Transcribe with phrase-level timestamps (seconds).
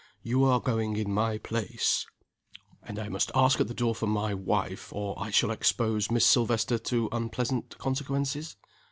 [0.23, 2.07] You are going in my place"
[2.87, 6.25] "And I must ask at the door for 'my wife,' or I shall expose Miss
[6.25, 8.57] Silvester to unpleasant consequences?"